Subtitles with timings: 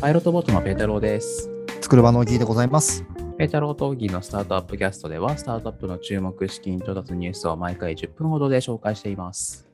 [0.00, 1.50] パイロットボートのペータローです。
[1.82, 3.04] 作る場のギーでございます。
[3.38, 9.68] ペータローとオギーのスタートアップキャストでは、スタートアップの注目資金調達ニュースを毎回10分ほどで紹介しています。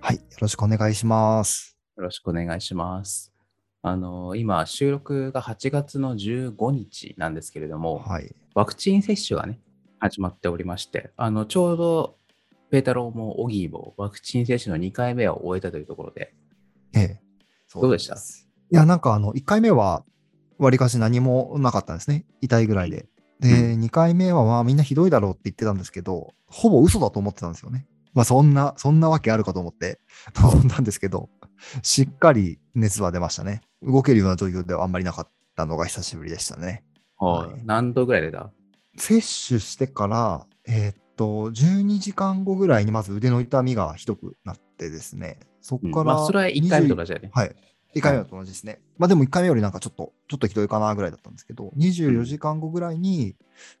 [0.00, 0.16] はい。
[0.16, 1.78] よろしくお願いします。
[1.96, 3.32] よろしくお願いします。
[3.82, 8.34] あの、今、収録が8月の15日なんですけれども、はい。
[8.54, 9.60] ワクチン接種がね、
[9.98, 12.16] 始まっておりまして、あの、ちょうど、
[12.70, 16.34] ペータローもオギーもワクチン接種の2回目を終えたというところで、
[16.94, 17.20] ええ。
[17.66, 18.16] そどうでした？
[18.70, 20.04] いや、なんかあの、1回目は、
[20.58, 22.26] わりかし何もなかったんですね。
[22.40, 23.06] 痛いぐらいで。
[23.40, 27.86] で、う2回目はまあみんなひどいだろうって言ってたんですけど、ほぼ嘘だと思ってたんですよね。
[28.12, 29.98] まあそんな、そんなわけあるかと思って
[30.34, 31.30] 臨んだんですけど、
[31.82, 33.62] しっかり熱は出ましたね。
[33.82, 36.84] 動けるような状況ではあんまりなかったのが久しぶりでしたね。
[37.16, 38.50] はいはい何度ぐらい出た
[38.96, 47.30] 接種してから、えーっと、12時間後ぐらいにまず腕の痛みがひどくなってですね、そこから、まあ、それは1回目と20かじゃね。
[47.32, 47.54] はい。
[47.94, 48.80] 1回目と同じですね。
[48.98, 53.34] まあでも1回目よりなんかちょっと、ちょっとひどいかなぐらいだったんですけど、24時間後ぐらいに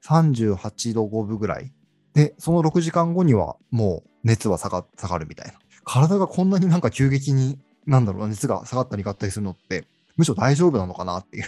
[0.04, 1.72] 38度5分ぐらい。
[2.14, 5.54] で、その6時間後にはもう熱は下が下がるみたいな。
[5.84, 9.86] 体がこんなになんか急激に、なんだろうな、熱が下がったり上がったりするのって、
[10.16, 11.44] むしろ大丈夫なのかなっていう。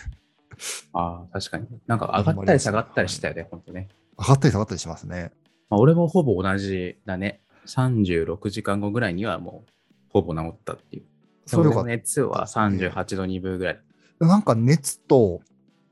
[0.93, 1.67] ああ、確かに。
[1.87, 3.89] なんか上がったり下がったりしたよね、ほんとね。
[4.19, 5.33] 上がったり下がったりしますね。
[5.69, 7.41] まあ、俺もほぼ同じだね。
[7.67, 9.71] 36時間後ぐらいにはもう
[10.11, 11.05] ほぼ治ったっていう。
[11.47, 13.81] それよかっ俺の熱は38度2分ぐらい。
[14.19, 14.27] た。
[14.27, 15.41] なんか熱と、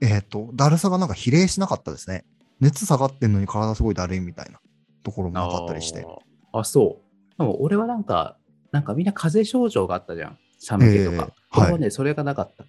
[0.00, 2.24] えっ、と、だるさがなんか比例しなかったですね。
[2.60, 4.60] 熱下がってんのに体すごいだるいみたいな
[5.02, 6.06] ところもなかったりして。
[6.52, 7.38] あそう。
[7.38, 8.36] でも俺はなんか、
[8.72, 10.38] なんかみんな風邪症状があったじゃん。
[10.58, 11.32] 寒気とか。
[11.56, 12.64] ええはね、それがなかった。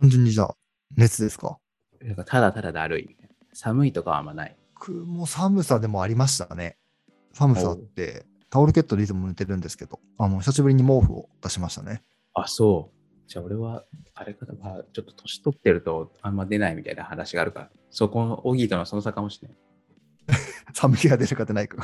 [0.00, 0.56] 単純にじゃあ、
[0.96, 1.58] 熱ですか？
[2.00, 3.16] なんかただただだるい。
[3.52, 4.56] 寒いとかはあんまない。
[4.74, 6.76] 僕も寒さでもありましたね。
[7.34, 12.02] 寒さって、タオルケットでいつも寝てるんですけど、あの、久しぶりに毛布を出しましたね。
[12.34, 13.02] あ、そう。
[13.28, 13.84] じゃあ俺は、
[14.14, 19.58] あれかな、まあ、ちょっと年取ってるとあんま出ないみたいな話があるから、そこのオギーとのその差かもしれない。
[20.74, 21.76] 寒気が出るか出ないか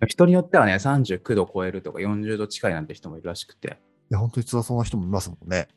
[0.00, 0.06] が。
[0.06, 3.78] 人によってはね、39度超えるとか40度近いなんて人もいるらしくて、
[4.10, 5.68] いや、本当に辛そうな人もいますもんね。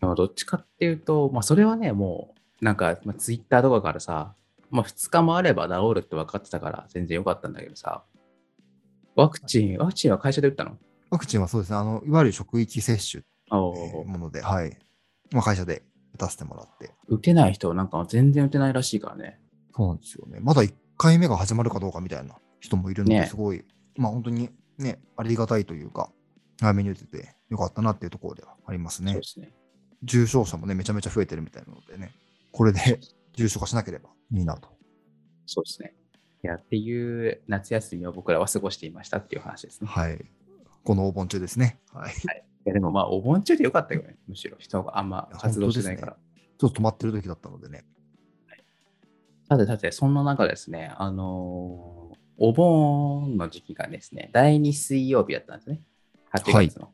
[0.00, 4.34] でもどっちかっていうと、まあそれはね、もう、なんか、まあ、ツイッターとかからさ、
[4.70, 8.02] まあ2日もあれば治るって分かってたから全然よかったんだけどさ、
[9.14, 10.78] ワクチン、ワクチンは会社で打ったの？
[11.10, 14.76] ワクチンはそうですね、あの、いわゆる職域接種もので、はい。
[15.32, 15.82] まあ、会社で
[16.14, 16.92] 打たせてもらって。
[17.08, 19.40] 打てない人なんか全然打てないらしいからね。
[19.74, 20.38] そうなんですよね。
[20.40, 23.64] まだ1回目が始まるかどうかみたいな人もいるので、ねすごい、
[23.96, 26.10] まあ本当にね、ありがたいというか、
[26.60, 29.26] 早めに打ててよかったなっていうところではありますねそうで。
[29.26, 29.52] すね。
[30.02, 32.12] 重症者もね、めちゃめちゃ増えてるみたいなのでね、
[32.52, 33.00] これで
[33.34, 34.68] 重症化しなければいいなと。
[35.46, 35.94] そうですね。
[36.42, 39.88] いや、っていう夏休みを僕らは過ごしていましたっていう話ですね。
[39.88, 40.24] はい。
[40.86, 41.80] このお盆中ですね。
[41.92, 42.14] はい。
[42.14, 42.28] ちい
[42.64, 44.16] やでもまあ、お盆中でよかったよね。
[44.26, 46.16] むしろ人があんま活動してないから。
[46.64, 47.84] ょっと止まってる時だったのでね。
[49.48, 55.80] さてさて、そんな中ですね、あのーお盆の時期がですね、第2水曜日だったんですね。
[56.34, 56.90] 8月の。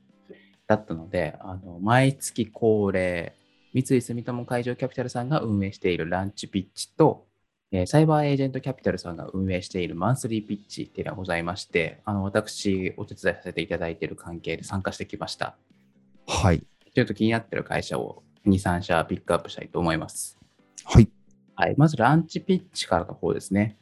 [0.69, 3.35] だったので、あの毎月恒例、
[3.75, 7.27] 三井住友海上キャピタルさんが運営しているランチピッチと、
[7.75, 15.57] えーサイバーエージェントキャピタルさんが運営しているマンスリーピッチっていうのがございまして、あの私、お手伝いさせていただいている関係で参加してきました。
[16.27, 16.63] はい。
[16.95, 20.39] ちょっと気になってる会社を2、3社ピックアップしたいと思います。
[20.85, 21.09] はい。
[21.55, 23.79] はい、まずランチピッチからの方ですね。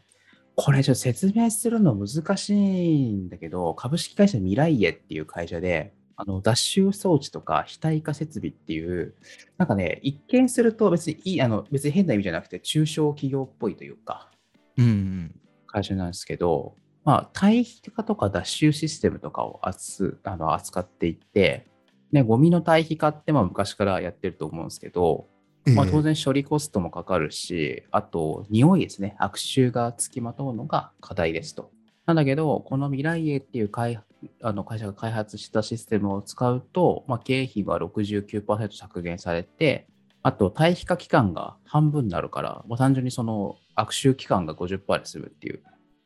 [0.55, 9.15] これちょっと説明するの難しいんだけど、株式会社ミライエっていう会社で、あの脱臭装置とか非対化設備っていう、
[9.57, 14.31] なんかね、一見すると別にいい、あの別に変な意味じゃなくて、中小企業っぽいというか、
[14.77, 15.35] うんうん。
[15.67, 21.67] 会社なんですけど、まあ、堆肥化とか脱臭システムとかを扱あの扱っていって、
[22.13, 25.27] ね、ゴミの堆肥化ってまあ昔からやってると思うんですけど、
[25.65, 31.71] まあ、ええ当然処理コストもかかるし、あと匂いですね、悪臭がつきまとうのが課題ですと。
[32.07, 34.01] なんだけど、このミライエっていう会
[34.43, 39.87] あの会社が開発したシステムを使うと、まあ、経費が69%削減されて、
[40.23, 45.63] あと堆肥化期間が半分になるから、もう単純にその悪臭期間が50%で済むっていう。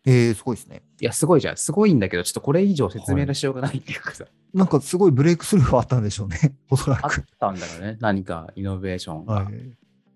[0.06, 0.82] ええすごいですね。
[1.00, 1.56] いや、すごいじゃん。
[1.56, 6.54] すごいんだけど、ちょっとこれ以上説明のしようがないっていうかさ、なんかすごいブレイクスルーはあったんでしょうね。
[6.70, 7.24] おそらあっく。
[7.40, 7.96] たんだろうね。
[8.00, 9.34] 何かイノベーションが。
[9.34, 9.54] はい。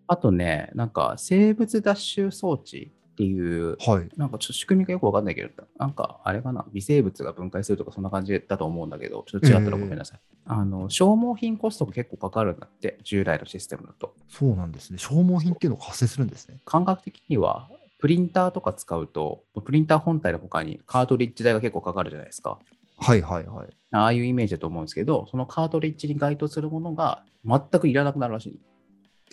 [0.06, 4.08] あとね、なんか生物脱臭装置っていう、はい。
[4.16, 10.20] なんかちょっと仕組みがよくわかんないけど、なんかあれかな、微生物が分解するとかそんな感じだと思うんだけど、ちょっと違ったらごめんなさい。
[10.46, 14.14] あの消耗品コストが結構かかるんだって、従来のシステムだと。
[14.28, 14.98] そうなんですね。
[14.98, 16.60] 消耗品っていうのが発生するんですね。
[16.64, 17.68] 感覚的には、
[17.98, 22.60] プリンターとか使うと、プリンター本体の他にカートリッジ代が結構かかるじゃないですか。
[22.98, 23.68] はいはいはい。
[23.90, 28.60] ああいうイメージだと思うんですけど、そのカートリッジに該当するものが全くいらなくなるらしい。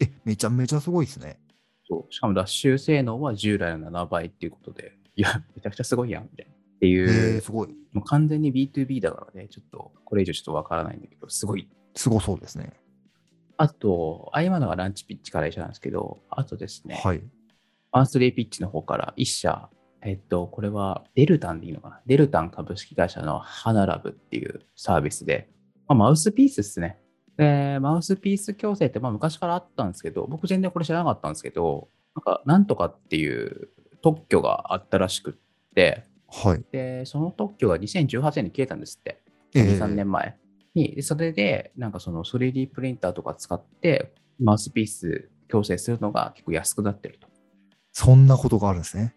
[0.01, 1.37] え、めちゃめちゃすごいですね。
[1.87, 6.51] そうしかも脱臭性能は従来の7倍っていうことで、いや、めちゃくちゃすごいやん、みたいな。
[6.51, 7.69] っていう、えー、すごい。
[7.93, 11.69] もう完全に B2B だからね、ちょっと、これ以上ちょっとわからないんだけど、すごい。
[11.95, 12.73] すごそうですね。
[13.57, 17.21] あと、あ今のがランチピッチから一緒なんですけど、あとですね、はい。
[17.91, 19.69] マンスリーピッチの方から一社、
[20.01, 22.01] えっと、これはデルタンでいいのかな？
[22.05, 25.49] デルタン株式会社のハナラブっていうサービスで、
[25.87, 26.99] まあ、マウスピースですね。
[27.37, 33.69] で、マウスピース矯正ってまあ昔からあったんですけど、僕全然これ知らなかったんですけど、なんか、なんとかっていう
[34.01, 35.33] 特許があったらしくっ
[35.73, 36.63] て、はい。
[36.71, 39.21] で、その特許が2018年に消えたんですって。
[39.53, 40.37] え2、3年前
[40.73, 40.95] に。
[40.95, 47.27] でそれで、なんかその 3D プリンターとか使って、マウスピース矯正するのが結構安くなってると。
[47.91, 49.15] そんなことがあるんですね。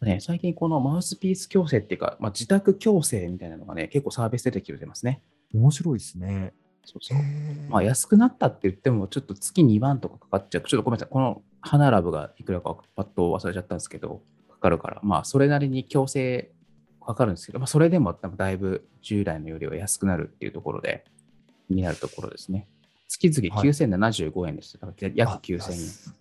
[0.00, 5.22] ね、最近このマウスピース矯正っていうか、まあ、自宅矯正みたいなのがね、結構サービス出てきてますね。
[5.54, 6.52] 面白いですね。
[6.88, 7.18] そうそう。
[7.18, 10.62] えまあ、安くなったって言っても、ちょっと月2万とかかかっちゃう。
[10.62, 11.08] ちょっとごめんなさい。
[11.10, 16.50] このハナラブがいくらかパッと忘れちゃったんですけど、かかるから、まあ、それなりに矯正
[17.04, 21.04] かかるんですけど、まあ、それでもだいぶ従来のよりは安くなるっていうところで、
[21.68, 22.66] 気になるところですね。
[23.08, 24.78] 月々はい9075円です。
[24.78, 26.14] だから約9000円。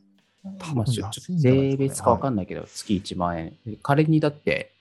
[0.75, 3.54] まあ、ちょっと税別かわかんないけど、月1万円。
[3.84, 4.72] 仮にだって、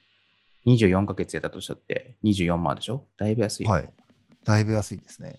[0.67, 3.05] 24ヶ月やったとしたって24万でしょ？
[3.17, 3.71] だいぶ安いよ。
[3.71, 3.91] はい。
[4.45, 5.39] だいぶ安いですね。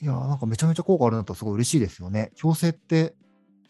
[0.00, 2.32] いやー、なんかめちゃめちゃ効果あるなとすごい嬉しいですよね。
[2.36, 3.14] 矯正って、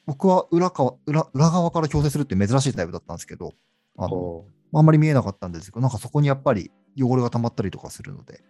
[0.06, 3.52] 僕は裏か裏裏側から矯正するって珍しいタイプだったんですけど、
[3.96, 8.42] あのそあんまり見えなかったんですけど、なんかそこにやっぱり汚れが溜まったりとかするので、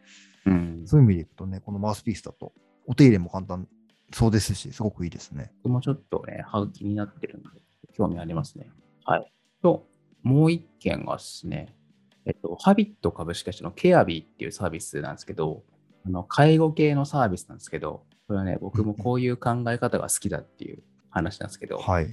[0.46, 0.50] う。
[0.50, 0.82] うん。
[0.86, 2.52] そういう意味でいくとね、このマウスピースだと、
[2.86, 3.68] お手入れも簡単
[4.12, 5.52] そうですし、すごくいいですね。
[5.64, 7.60] 僕もちょっとね、歯が気になってるので、
[7.94, 8.70] 興味ありますね。
[9.04, 9.32] はい。
[9.62, 9.86] と、
[10.22, 11.74] もう一件がですね、
[12.24, 15.62] えっと、ハビット株式会社のケアビーっていうサービスなんですけど、
[16.06, 22.06] あの介護系のサービスなんですけど、これはね、僕もこういう考え方が好きだっていう話なんですけど、はい。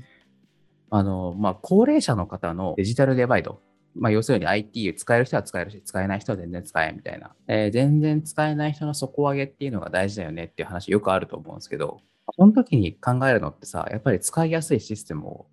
[0.90, 3.62] あの、まあ、高齢者の方のデジタルデバイド、
[3.96, 12.00] まあ、要するに IT を使える人は使えるし、使えない人は全然使えみたいな、えー全然使えない人の底上げっていうのが大事だよねっていう話よくあると思うんですけど、
[12.36, 15.46] その時に考えるのってさ、やっぱり使いやすいシステムを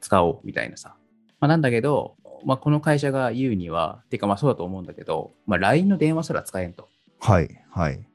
[0.00, 0.94] 使おうみたいなさ。
[1.40, 6.88] まあ、なんだけど、まあ、この会社が言うには、てかまあそうだと思うんだけど、まあ、LINE の電話すら使えんと。
[7.20, 7.64] はい。
[7.70, 8.06] はい。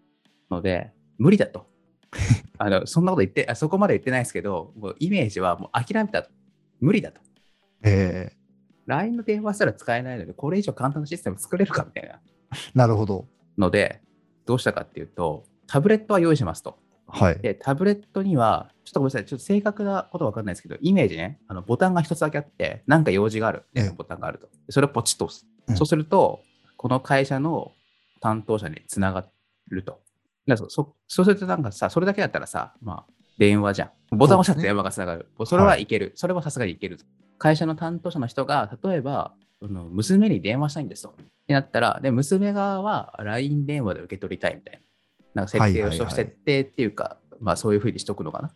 [0.49, 1.67] ので、無理だと。
[2.57, 6.29] あのそんなこと言ってあ、そこまで言ってないですけど、もうイメージはもう諦めたと。
[6.79, 7.21] 無理だと。
[7.83, 8.31] え
[8.85, 13.27] LINE の電話すら使えないので、これ以上簡単なシステム作れるかみたいなー、なるほど。
[13.57, 14.01] ので、
[14.45, 16.77] どうしたかっていうと、タブレットは用意しますと。
[17.07, 17.39] はい。
[17.39, 24.49] で、タブレットには、ちょっとごめんなさい、ちょっと正確なことわかんないですけど、イメージね、あのボタンが一つだけあって、なんか用事がある、ええボタンがあると。
[24.69, 25.47] それをポチッと押す。
[25.67, 26.41] うんそうすると、
[26.77, 27.73] この会社の
[28.19, 29.27] 担当者につなが
[29.69, 30.01] ると。
[30.47, 34.17] だそそそうするとなんかさ、それだけだったらさ、まあ、電話じゃん。
[34.17, 35.27] ボタンを押したら電話がつながる。
[35.45, 36.13] それはいける。
[36.15, 36.99] それはさすがにいける。
[37.37, 41.09] 会社の担当者の人が、例えば、その娘に電話したいんですと。
[41.09, 41.13] っ
[41.47, 44.81] てなったら、で、娘側は LINE 電話で受け取りたいみたい
[45.33, 45.41] な。
[45.41, 48.55] なんか設定をしはいはいはい設定っていうか、まあそういうふうにしとくのかな。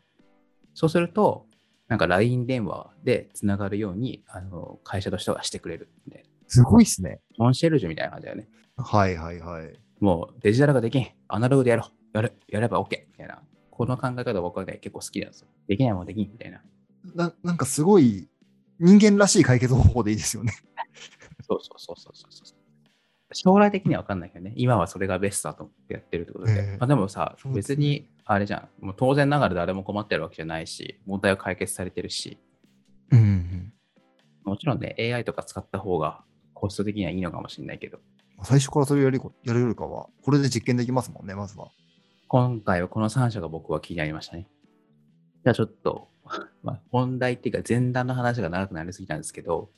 [0.74, 1.46] そうすると、
[1.88, 6.24] なんか LINE 電話でつながるように、あの会社の人がしてくれるんで。
[6.48, 7.20] すごいっすね。
[7.38, 8.48] コンシェルジュみたいな感じだよね。
[8.84, 9.80] はいはいはい。
[10.00, 11.08] もうデジタルができん。
[11.28, 12.18] アナログでやろう。
[12.18, 12.34] やる。
[12.48, 13.08] やれば OK。
[13.12, 13.42] みたいな。
[13.72, 15.48] この考え方僕はね、結構好きなんですよ。
[15.68, 16.32] できないもんできん。
[16.32, 16.62] みたいな。
[17.16, 18.30] ななんかすごい
[18.80, 20.54] 人間らしい解決方法でいいですよね。
[21.48, 22.60] そうそうそうそうそうそう。
[23.34, 26.54] 将来的には分かんないけどね、今はそれがベストだと思ってやってるってことで。
[26.54, 28.86] ええまあ、でもさ、ね別にあれじゃん。
[28.86, 32.38] もう当然ながら誰も困ってるわけじゃないし、問題は解決されてるし、
[33.12, 33.74] うんうん。
[34.46, 38.00] もちろんね、AI とか使った方がコスト的にはいいのかもしれないけど、
[38.44, 41.70] 最初からそれをやるやるよりかは、これで実験できますもんね、まずは。
[42.28, 44.48] 今回はこの3社が僕は気になりましたね。
[45.44, 46.10] じゃあちょっと、
[46.64, 49.72] まあ、本題っていうか前段の話が長くなりすぎたんですけど、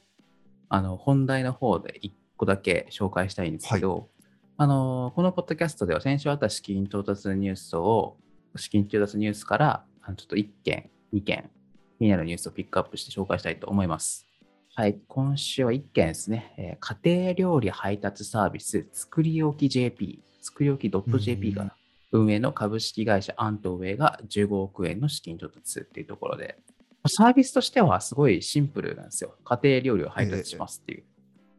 [0.70, 4.10] あの、本題の方で1個だけ紹介したいんですけど、
[4.58, 8.18] あの、このポッドキャストでは先週あった資金調達ニュースを、
[8.56, 11.50] 資金調達ニュースから、ちょっと1件、2件、
[11.98, 14.28] 気になるニュースをピックアップして紹介したいと思います。
[14.74, 21.76] はい、今週は1件ですね、えー家庭料理配達サービス、作り置き JP、作り置き .jp かな。
[22.14, 26.58] 運営の株式会社アントウェイが15億円の資金調達っていうところで、
[27.06, 29.36] サービスとしてはすごいシンプルなんですよ。
[29.44, 31.04] 家庭料理を配達しますっていう。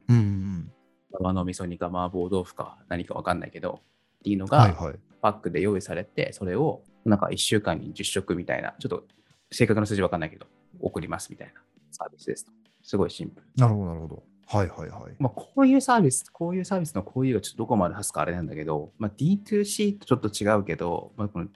[0.09, 0.73] うんうん。
[1.12, 3.81] 生の味噌煮か麻婆豆腐か何かわかんないけど、
[4.21, 4.95] っていうのがはいはい。
[5.21, 9.04] パックで用意されて、それをなんか1週間に10食みたいな、ちょっと
[9.50, 10.47] 正確な数字わかんないけど、
[10.81, 12.62] 送りますみたいなサービスですと。
[12.83, 13.47] すごいシンプル。
[13.57, 14.23] なるほどなるほど。
[14.47, 15.15] はいはいはい。
[15.19, 21.49] まあ、こういうサービス、こういうサービスのこういうがちょっとどこまで話すかあれなんだけど、まあ、D2C とちょっと違うけど、まあ、この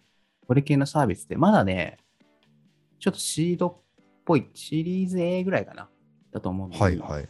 [0.47, 1.99] これ系のサービスってまだね、
[3.01, 3.77] ちょっとシードっ
[4.25, 5.89] ぽい、シリーズ A ぐらいかな、
[6.33, 7.23] だと思うんで、はいはい。
[7.23, 7.29] で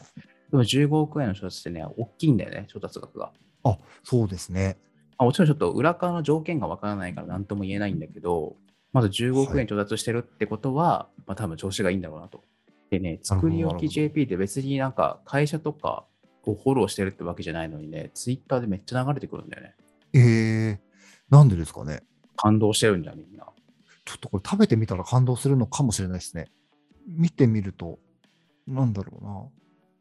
[0.52, 3.32] も15億円の調達ってね、大きいんだよね、調達額が。
[3.64, 4.78] あ、そうですね。
[5.18, 8.56] まあ、もちろんちょっと裏側の条件がわからないから何とも言えないんだけど、
[8.92, 12.44] まず15億円調達してるってことは、まあ多分調子がいいんだろうなと。
[12.90, 16.06] でね、作り置き JP って別になんか会社とか
[16.44, 19.74] をフォローしてるってわけじゃないのにね、ツイッターでめっちゃ流れてくるんだよね。
[20.12, 20.78] えー、
[21.28, 22.02] なんでですかね。
[22.36, 23.46] 感動してるんじゃん、みんな。
[24.04, 26.46] ちょっとこれ食べてみたら感動するのかもしれないですね。
[27.08, 27.98] 見てみると、
[28.66, 29.48] なんだろうな。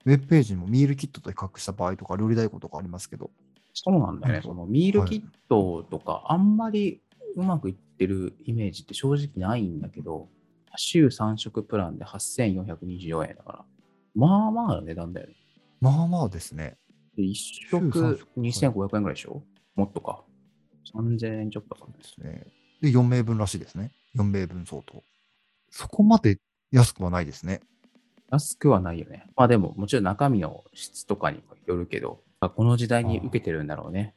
[0.06, 3.32] ウェブページにもミールキットと比較した場合とか、料理代行とかありますけど。
[3.74, 4.42] そうなんだよね。
[4.44, 7.02] そのミールキットとか、あんまり
[7.36, 10.30] うまくいってるイメージって正直ないんだけど、
[10.78, 13.66] 週3食プランで8424円だから、
[14.16, 15.34] まあまあの値段だよね。
[15.82, 16.78] まあまあですね。
[17.16, 19.44] で1週三食食2500円ぐらいでしょ？
[19.76, 20.24] もっとか。
[20.94, 21.98] 3000円ちょっとかな。
[21.98, 22.48] ですね。
[22.82, 23.92] で、4名分らしいですね。
[24.16, 25.04] 4名分相当。
[25.70, 26.40] そこまで
[26.72, 27.62] 安くはないですね。
[28.32, 29.28] 安くはないよね。
[29.36, 34.16] まあでも、もちろん中身の質とかにもよるけど、まあこの時代に受けてるんだろうね。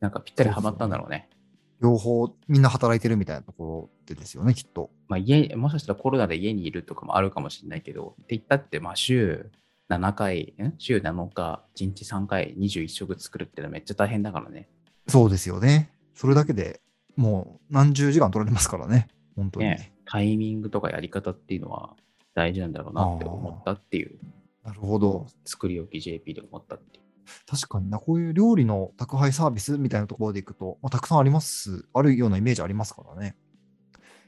[0.00, 1.28] なんかぴったりハマったんだろうね。
[1.80, 4.90] 両方みんな働いてるみたいなところでですよね、きっと。
[5.08, 9.50] まあ家、もしかしたらコロナで家にいるとかもあるかもしれないけど、って言ったって、まあ週
[9.88, 10.74] 7回、ん？
[10.78, 14.68] 週7日、1日3回、21食作るってのはめっちゃ大変だからね。
[15.06, 15.90] そうですよね。
[16.14, 16.80] それだけで
[17.16, 19.08] もう何十時間取られますからね。
[19.36, 19.66] 本当に。
[19.66, 21.94] ねタイミングとかやり方っていうのは
[22.34, 24.18] 大事なんだろうなって思ったっていう、
[24.64, 25.26] なるほど。
[25.44, 27.04] 作り置き JP で思ったっていう。
[27.46, 33.36] 確かにな、こういう料理の宅配サービスみたいなところでいくと、まあ、たくさんあります、あるようなイメージありますからね。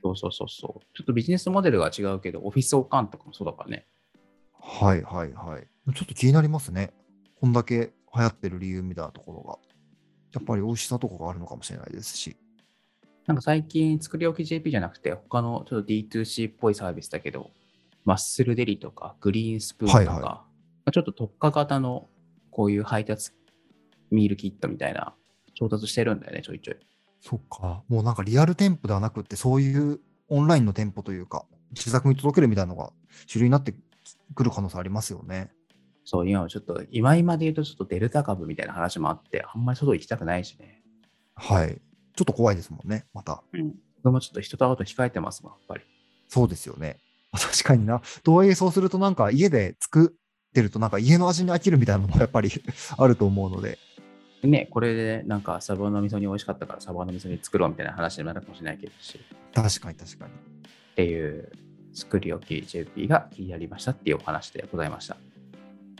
[0.02, 0.86] そうそうそうそう。
[0.94, 3.86] ちょっとビジネスモデルが違うけど、オフィスオカンとかもそうだからね。
[4.54, 5.66] はいはいはい。
[5.94, 6.92] ちょっと気になりますね。
[7.40, 9.58] こんだけ流行ってる理由みたいなところが。
[10.32, 12.36] やっぱり美味しさとかがあるのかもしれないですし。
[13.26, 17.50] なんか最近作り置き JP じゃなくて、他のちょっと D2C っぽいサービスだけど、
[18.04, 20.46] マッスルデリとかグリーンスプーンとか、はいはいま
[20.86, 22.08] あちょっと特化型の
[22.50, 23.32] こういう配達
[24.10, 25.14] ミールキットみたいな
[25.54, 26.76] 調達してるんだよね、ちょいちょい。
[27.20, 27.82] そっか。
[27.88, 32.92] もうなんかリアル店舗ではなくって、そういうオンラインの店舗というか、自宅に届けるみたいなのが
[33.26, 33.74] 主流になって
[34.34, 35.50] くる可能性ありますよね。
[36.04, 40.82] そう、今はちょっと、今今で言うとちょっとデルタ株みたいな話もあって、あんまり外行きたくないしね。
[41.34, 41.80] はい。
[42.16, 43.42] ちょっと怖いですもんね、また。
[43.52, 43.74] うん。
[44.02, 45.84] 僕もちょっと人と会うと控えてますもん、やっぱり。
[46.28, 46.98] そうですよね。
[47.32, 48.00] まあ確かにな。
[48.24, 50.19] とはいえ、そうするとなんか家で作っ
[50.52, 52.50] てると、なんか家の味に飽きるみたいなのもやっぱり
[52.96, 53.78] あると思うので。
[54.42, 59.20] でね、これでなんかサバの味噌煮美味しかったからサバの味噌煮作ろうみたいな話になるかもしれないけどし、
[59.54, 60.32] 確かに確かに。
[60.32, 60.34] っ
[60.96, 61.52] ていう
[61.92, 65.16] 作り置き JP が気になりましたっていうお話でございました。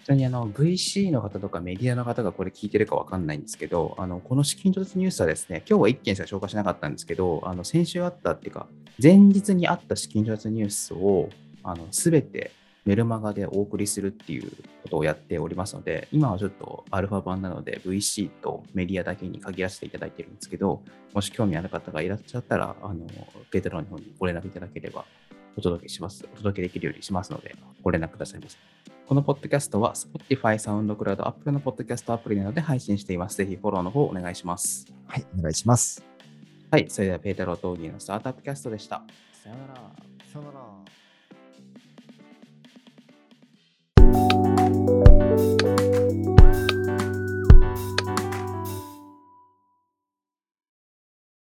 [0.05, 8.67] ちなみにあの VC の方とかメディアの方がこれ聞いてるかわかんないんですけど、あのこの資金調達ニュースはですね、今日は1件しか紹介しなかったんですけど、あの先週あったっていうか、
[9.03, 11.29] 前日にあった資金調達ニュースを
[11.63, 12.53] あの全て
[12.91, 14.51] メルマガでお送りするっていう
[14.83, 20.83] ことをやっておりますので、今はちょっとアルファ版なので VC とメディアだけに限らせていただいてるんですけど、
[21.15, 23.07] もし興味ある方がいらっしゃったら、あの
[23.53, 25.05] ペテロの方にご連絡いただければ
[25.57, 26.29] お届けします。
[26.35, 28.59] お届けできるようにしますので、ご連絡くださいませ。
[29.07, 33.37] このポッドキャストは Spotify、SoundCloud、Apple のポッドキャストアプリなどで配信しています。
[33.37, 34.93] ぜひフォローの方お願いします。
[35.07, 36.05] はい、お願いします。
[36.73, 39.05] はい、それではペータロー・トーギーのスタートアップキャストでした。
[39.45, 39.81] さようなら。
[40.33, 40.70] さよなら。